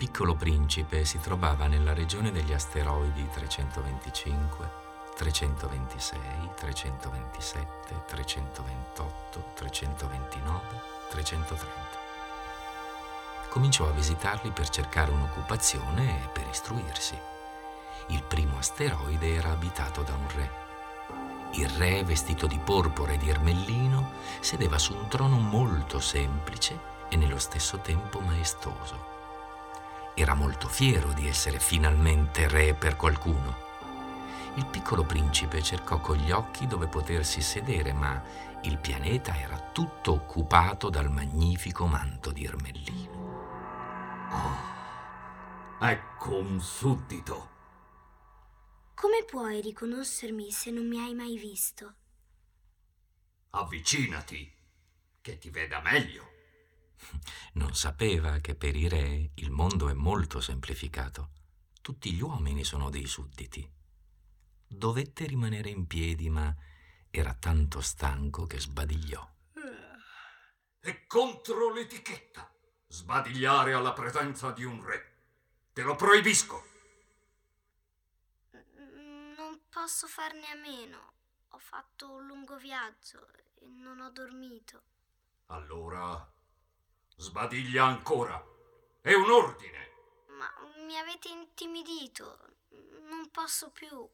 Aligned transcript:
piccolo 0.00 0.34
principe 0.34 1.04
si 1.04 1.20
trovava 1.20 1.66
nella 1.66 1.92
regione 1.92 2.32
degli 2.32 2.54
asteroidi 2.54 3.28
325, 3.34 4.70
326, 5.14 6.18
327, 6.56 8.04
328, 8.06 9.44
329, 9.56 10.60
330. 11.10 11.68
Cominciò 13.50 13.88
a 13.88 13.90
visitarli 13.90 14.50
per 14.52 14.70
cercare 14.70 15.10
un'occupazione 15.10 16.24
e 16.24 16.28
per 16.28 16.46
istruirsi. 16.48 17.18
Il 18.06 18.22
primo 18.22 18.56
asteroide 18.56 19.34
era 19.34 19.50
abitato 19.50 20.00
da 20.00 20.14
un 20.14 20.28
re. 20.34 20.50
Il 21.56 21.68
re, 21.68 22.04
vestito 22.04 22.46
di 22.46 22.58
porpora 22.58 23.12
e 23.12 23.18
di 23.18 23.28
ermellino, 23.28 24.12
sedeva 24.40 24.78
su 24.78 24.94
un 24.94 25.08
trono 25.08 25.38
molto 25.38 26.00
semplice 26.00 26.78
e 27.10 27.16
nello 27.16 27.38
stesso 27.38 27.80
tempo 27.80 28.20
maestoso. 28.20 29.19
Era 30.20 30.34
molto 30.34 30.68
fiero 30.68 31.14
di 31.14 31.26
essere 31.26 31.58
finalmente 31.58 32.46
re 32.46 32.74
per 32.74 32.94
qualcuno. 32.94 33.56
Il 34.56 34.66
piccolo 34.66 35.02
principe 35.02 35.62
cercò 35.62 35.98
con 35.98 36.18
gli 36.18 36.30
occhi 36.30 36.66
dove 36.66 36.88
potersi 36.88 37.40
sedere, 37.40 37.94
ma 37.94 38.22
il 38.64 38.76
pianeta 38.76 39.34
era 39.34 39.58
tutto 39.72 40.12
occupato 40.12 40.90
dal 40.90 41.10
magnifico 41.10 41.86
manto 41.86 42.32
di 42.32 42.44
ermellino. 42.44 44.28
Oh, 44.30 45.86
ecco 45.86 46.36
un 46.36 46.60
suddito. 46.60 47.48
Come 48.94 49.24
puoi 49.24 49.62
riconoscermi 49.62 50.50
se 50.50 50.70
non 50.70 50.86
mi 50.86 50.98
hai 50.98 51.14
mai 51.14 51.38
visto? 51.38 51.94
Avvicinati, 53.52 54.54
che 55.22 55.38
ti 55.38 55.48
veda 55.48 55.80
meglio. 55.80 56.29
Non 57.54 57.74
sapeva 57.74 58.38
che 58.38 58.54
per 58.54 58.76
i 58.76 58.88
re 58.88 59.30
il 59.34 59.50
mondo 59.50 59.88
è 59.88 59.94
molto 59.94 60.40
semplificato. 60.40 61.30
Tutti 61.80 62.12
gli 62.12 62.20
uomini 62.20 62.64
sono 62.64 62.90
dei 62.90 63.06
sudditi. 63.06 63.68
Dovette 64.66 65.26
rimanere 65.26 65.70
in 65.70 65.86
piedi, 65.86 66.30
ma 66.30 66.54
era 67.10 67.34
tanto 67.34 67.80
stanco 67.80 68.46
che 68.46 68.60
sbadigliò. 68.60 69.28
È 70.78 71.06
contro 71.06 71.72
l'etichetta 71.72 72.50
sbadigliare 72.86 73.72
alla 73.72 73.92
presenza 73.92 74.50
di 74.50 74.64
un 74.64 74.84
re. 74.84 75.16
Te 75.72 75.82
lo 75.82 75.94
proibisco. 75.94 76.64
Non 79.36 79.60
posso 79.68 80.06
farne 80.06 80.46
a 80.46 80.56
meno. 80.56 81.12
Ho 81.48 81.58
fatto 81.58 82.10
un 82.12 82.26
lungo 82.26 82.56
viaggio 82.56 83.28
e 83.54 83.66
non 83.66 84.00
ho 84.00 84.10
dormito. 84.10 84.82
Allora 85.46 86.32
Sbadiglia 87.20 87.84
ancora. 87.84 88.42
È 89.02 89.12
un 89.12 89.30
ordine. 89.30 89.90
Ma 90.38 90.50
mi 90.86 90.96
avete 90.96 91.28
intimidito. 91.28 92.38
Non 93.10 93.28
posso 93.30 93.70
più. 93.72 94.08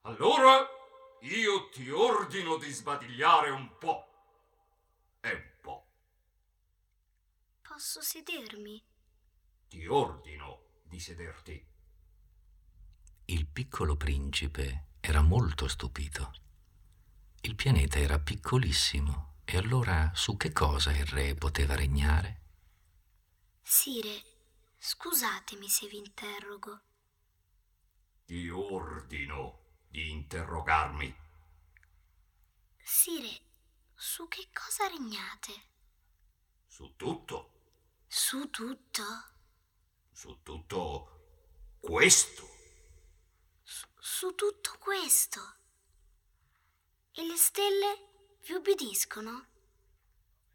Allora 0.00 0.66
io 1.20 1.68
ti 1.68 1.90
ordino 1.90 2.56
di 2.56 2.70
sbadigliare 2.70 3.50
un 3.50 3.76
po'. 3.76 4.08
E 5.20 5.32
un 5.34 5.50
po'. 5.60 5.86
Posso 7.60 8.00
sedermi? 8.00 8.82
Ti 9.68 9.86
ordino 9.86 10.62
di 10.84 10.98
sederti. 10.98 11.66
Il 13.26 13.46
piccolo 13.46 13.96
principe 13.96 14.94
era 14.98 15.20
molto 15.20 15.68
stupito. 15.68 16.32
Il 17.42 17.54
pianeta 17.54 17.98
era 17.98 18.18
piccolissimo 18.18 19.29
e 19.52 19.56
allora 19.56 20.12
su 20.14 20.36
che 20.36 20.52
cosa 20.52 20.92
il 20.92 21.04
re 21.06 21.34
poteva 21.34 21.74
regnare? 21.74 22.40
Sire, 23.60 24.22
scusatemi 24.78 25.68
se 25.68 25.88
vi 25.88 25.96
interrogo. 25.96 26.80
Ti 28.26 28.48
ordino 28.48 29.80
di 29.88 30.08
interrogarmi. 30.10 31.16
Sire, 32.80 33.40
su 33.92 34.28
che 34.28 34.50
cosa 34.52 34.86
regnate? 34.86 35.52
Su 36.66 36.94
tutto. 36.94 38.04
Su 38.06 38.50
tutto? 38.50 39.04
Su 40.12 40.42
tutto 40.44 41.76
questo. 41.80 42.48
Su, 43.62 43.88
su 43.98 44.32
tutto 44.36 44.76
questo. 44.78 45.40
E 47.10 47.26
le 47.26 47.36
stelle? 47.36 48.09
Vi 48.46 48.52
ubbidiscono? 48.54 49.46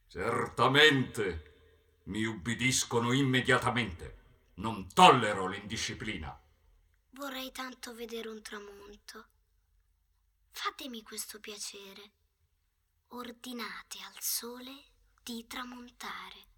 Certamente 0.08 2.02
mi 2.06 2.24
ubbidiscono 2.24 3.12
immediatamente. 3.12 4.24
Non 4.56 4.88
tollero 4.94 5.48
l'indisciplina. 5.48 6.40
Vorrei 7.12 7.52
tanto 7.52 7.94
vedere 7.94 8.30
un 8.30 8.42
tramonto. 8.42 9.28
Fatemi 10.52 11.02
questo 11.04 11.40
piacere. 11.40 12.12
Ordinate 13.10 13.98
al 14.06 14.20
sole 14.20 14.86
di 15.22 15.46
tramontare. 15.48 16.54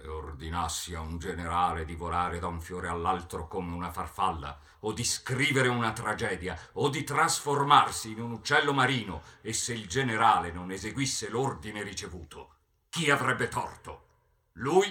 Se 0.00 0.06
ordinassi 0.06 0.94
a 0.94 1.00
un 1.00 1.18
generale 1.18 1.84
di 1.84 1.96
volare 1.96 2.38
da 2.38 2.46
un 2.46 2.60
fiore 2.60 2.86
all'altro 2.86 3.48
come 3.48 3.74
una 3.74 3.90
farfalla, 3.90 4.56
o 4.80 4.92
di 4.92 5.02
scrivere 5.02 5.66
una 5.66 5.92
tragedia, 5.92 6.56
o 6.74 6.88
di 6.88 7.02
trasformarsi 7.02 8.12
in 8.12 8.20
un 8.20 8.30
uccello 8.30 8.72
marino, 8.72 9.22
e 9.40 9.52
se 9.52 9.72
il 9.72 9.88
generale 9.88 10.52
non 10.52 10.70
eseguisse 10.70 11.28
l'ordine 11.28 11.82
ricevuto, 11.82 12.54
chi 12.88 13.10
avrebbe 13.10 13.48
torto? 13.48 14.06
Lui 14.52 14.86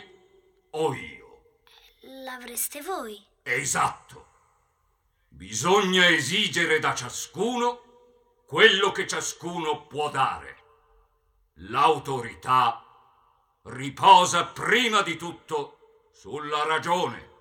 o 0.72 0.94
io? 0.94 1.59
L'avreste 2.25 2.81
voi. 2.81 3.25
Esatto. 3.44 4.25
Bisogna 5.29 6.06
esigere 6.09 6.79
da 6.79 6.94
ciascuno 6.94 8.44
quello 8.45 8.91
che 8.91 9.07
ciascuno 9.07 9.88
può 9.88 10.09
dare. 10.09 10.56
L'autorità 11.59 12.87
riposa 13.68 14.46
prima 14.46 15.02
di 15.02 15.18
tutto 15.18 16.10
sulla 16.12 16.64
ragione. 16.66 17.36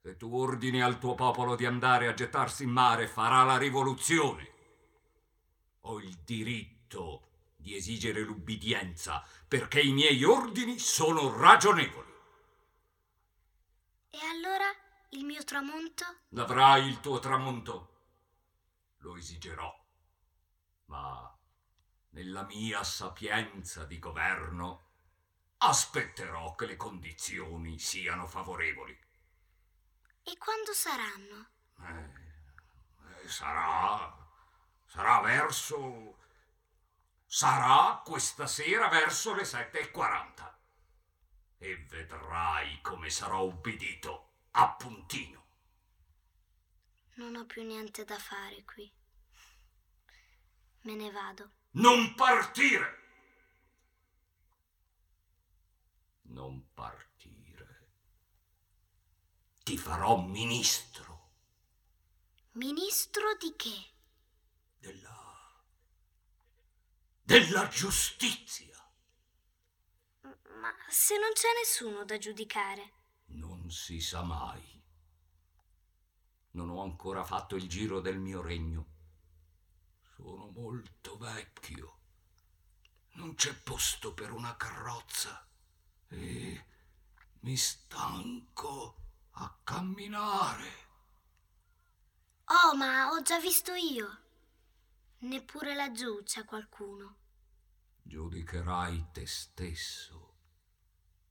Se 0.00 0.16
tu 0.16 0.34
ordini 0.34 0.82
al 0.82 0.98
tuo 0.98 1.14
popolo 1.14 1.56
di 1.56 1.66
andare 1.66 2.06
a 2.06 2.14
gettarsi 2.14 2.62
in 2.62 2.70
mare, 2.70 3.08
farà 3.08 3.42
la 3.44 3.58
rivoluzione. 3.58 4.52
Ho 5.80 6.00
il 6.00 6.16
diritto 6.24 7.28
di 7.56 7.74
esigere 7.74 8.20
l'ubbidienza 8.20 9.26
perché 9.46 9.80
i 9.80 9.92
miei 9.92 10.22
ordini 10.24 10.78
sono 10.78 11.36
ragionevoli. 11.36 12.12
E 14.10 14.18
allora 14.32 14.66
il 15.10 15.24
mio 15.24 15.42
tramonto? 15.44 16.04
Avrai 16.36 16.86
il 16.86 17.00
tuo 17.00 17.18
tramonto. 17.18 17.96
Lo 18.98 19.16
esigerò. 19.16 19.74
Ma 20.86 21.37
nella 22.10 22.42
mia 22.44 22.82
sapienza 22.84 23.84
di 23.84 23.98
governo, 23.98 24.86
aspetterò 25.58 26.54
che 26.54 26.66
le 26.66 26.76
condizioni 26.76 27.78
siano 27.78 28.26
favorevoli. 28.26 28.98
E 30.22 30.36
quando 30.38 30.72
saranno? 30.72 31.48
Eh, 31.80 33.22
eh, 33.22 33.28
sarà. 33.28 34.14
sarà 34.84 35.20
verso. 35.20 36.18
sarà 37.26 38.02
questa 38.04 38.46
sera 38.46 38.88
verso 38.88 39.34
le 39.34 39.42
7.40. 39.42 40.54
E 41.58 41.76
vedrai 41.88 42.80
come 42.82 43.10
sarò 43.10 43.42
ubbidito 43.42 44.32
a 44.52 44.70
puntino. 44.70 45.46
Non 47.14 47.34
ho 47.34 47.46
più 47.46 47.64
niente 47.64 48.04
da 48.04 48.18
fare 48.18 48.64
qui. 48.64 48.92
Me 50.82 50.94
ne 50.94 51.10
vado. 51.10 51.57
Non 51.78 52.12
partire! 52.14 52.96
Non 56.22 56.72
partire. 56.74 57.90
Ti 59.62 59.78
farò 59.78 60.20
ministro. 60.20 61.30
Ministro 62.52 63.36
di 63.38 63.54
che? 63.54 63.92
Della... 64.76 65.62
della 67.22 67.68
giustizia. 67.68 68.76
Ma 70.22 70.74
se 70.88 71.16
non 71.16 71.30
c'è 71.32 71.48
nessuno 71.60 72.04
da 72.04 72.18
giudicare. 72.18 72.92
Non 73.26 73.70
si 73.70 74.00
sa 74.00 74.24
mai. 74.24 74.82
Non 76.52 76.70
ho 76.70 76.82
ancora 76.82 77.22
fatto 77.22 77.54
il 77.54 77.68
giro 77.68 78.00
del 78.00 78.18
mio 78.18 78.42
regno 78.42 78.96
sono 80.28 80.50
molto 80.50 81.16
vecchio. 81.16 81.96
Non 83.12 83.34
c'è 83.34 83.54
posto 83.54 84.12
per 84.12 84.30
una 84.30 84.56
carrozza 84.56 85.48
e 86.08 86.66
mi 87.40 87.56
stanco 87.56 88.96
a 89.32 89.58
camminare. 89.64 90.86
Oh, 92.44 92.76
ma 92.76 93.08
ho 93.10 93.22
già 93.22 93.40
visto 93.40 93.72
io. 93.72 94.22
Neppure 95.20 95.74
laggiù 95.74 96.22
c'è 96.22 96.44
qualcuno. 96.44 97.16
Giudicherai 98.02 99.08
te 99.12 99.26
stesso. 99.26 100.26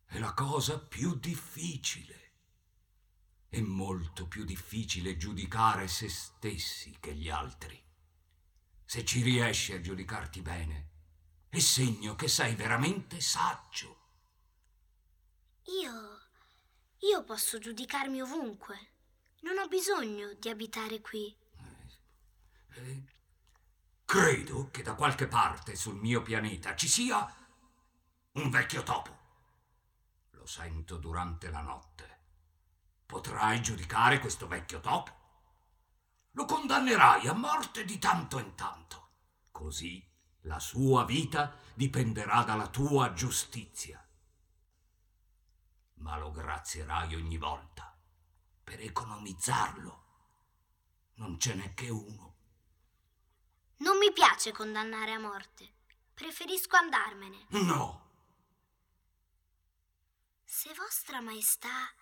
è 0.06 0.18
la 0.18 0.34
cosa 0.34 0.80
più 0.80 1.16
difficile. 1.16 2.34
È 3.48 3.60
molto 3.62 4.28
più 4.28 4.44
difficile 4.44 5.18
giudicare 5.18 5.88
se 5.88 6.10
stessi 6.10 6.98
che 7.00 7.14
gli 7.14 7.30
altri. 7.30 7.87
Se 8.90 9.04
ci 9.04 9.22
riesci 9.22 9.74
a 9.74 9.82
giudicarti 9.82 10.42
bene, 10.42 10.88
è 11.50 11.60
segno 11.60 12.16
che 12.16 12.30
sei 12.30 12.56
veramente 12.56 13.20
saggio. 13.20 13.98
Io. 15.82 16.22
io 17.00 17.24
posso 17.26 17.60
giudicarmi 17.60 18.22
ovunque. 18.22 18.92
Non 19.42 19.58
ho 19.58 19.68
bisogno 19.68 20.32
di 20.36 20.48
abitare 20.48 21.02
qui. 21.02 21.36
Eh, 22.76 23.04
credo 24.06 24.70
che 24.72 24.84
da 24.84 24.94
qualche 24.94 25.28
parte 25.28 25.76
sul 25.76 25.98
mio 25.98 26.22
pianeta 26.22 26.74
ci 26.74 26.88
sia 26.88 27.28
un 28.32 28.50
vecchio 28.50 28.84
topo. 28.84 29.18
Lo 30.30 30.46
sento 30.46 30.96
durante 30.96 31.50
la 31.50 31.62
notte. 31.62 32.20
Potrai 33.06 33.62
giudicare 33.62 34.20
questo 34.20 34.48
vecchio 34.48 34.80
topo? 34.80 35.27
Lo 36.32 36.46
condannerai 36.46 37.28
a 37.28 37.34
morte 37.34 37.84
di 37.86 37.98
tanto 37.98 38.40
in 38.40 38.56
tanto. 38.56 39.10
Così 39.52 40.06
la 40.42 40.60
sua 40.60 41.04
vita 41.04 41.56
dipenderà 41.74 42.44
dalla 42.44 42.68
tua 42.68 43.14
giustizia. 43.14 44.04
Ma 45.96 46.18
lo 46.18 46.32
grazierai 46.32 47.16
ogni 47.16 47.38
volta 47.38 47.96
per 48.64 48.80
economizzarlo. 48.82 50.06
Non 51.16 51.40
ce 51.40 51.56
n'è 51.56 51.74
che 51.74 51.90
uno. 51.90 52.36
Non 53.78 53.98
mi 53.98 54.12
piace 54.12 54.52
condannare 54.52 55.12
a 55.12 55.20
morte. 55.20 55.74
Preferisco 56.14 56.76
andarmene. 56.76 57.46
No. 57.50 58.06
Se 60.44 60.74
vostra 60.74 61.22
maestà 61.22 61.94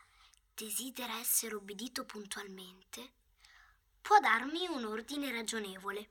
desidera 0.53 1.17
essere 1.17 1.55
obbedito 1.55 2.05
puntualmente, 2.05 3.13
può 4.05 4.19
darmi 4.19 4.67
un 4.67 4.85
ordine 4.85 5.31
ragionevole. 5.31 6.09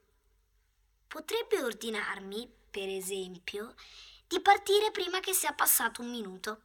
Potrebbe 1.07 1.63
ordinarmi, 1.63 2.45
per 2.69 2.89
esempio, 2.89 3.73
di 4.27 4.41
partire 4.41 4.91
prima 4.91 5.21
che 5.21 5.31
sia 5.31 5.53
passato 5.53 6.01
un 6.01 6.09
minuto. 6.09 6.61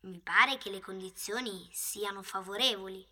Mi 0.00 0.18
pare 0.18 0.56
che 0.56 0.70
le 0.70 0.80
condizioni 0.80 1.68
siano 1.70 2.22
favorevoli. 2.22 3.06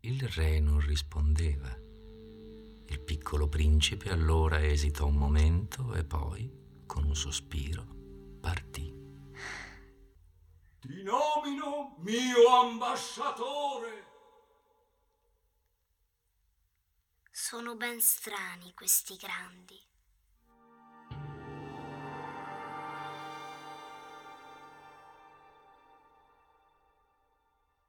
Il 0.00 0.26
re 0.28 0.60
non 0.60 0.80
rispondeva. 0.80 1.68
Il 1.68 3.00
piccolo 3.04 3.46
principe 3.46 4.08
allora 4.08 4.64
esitò 4.64 5.04
un 5.04 5.16
momento 5.16 5.92
e 5.92 6.04
poi, 6.04 6.50
con 6.86 7.04
un 7.04 7.14
sospiro, 7.14 7.84
partì. 8.40 8.94
Ti 10.80 11.02
nomino 11.02 11.96
mio 11.98 12.48
ambasciatore. 12.48 13.95
Sono 17.48 17.76
ben 17.76 18.00
strani 18.00 18.74
questi 18.74 19.14
grandi. 19.14 19.80